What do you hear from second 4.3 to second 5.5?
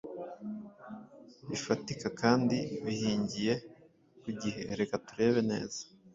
gihe Reka turebe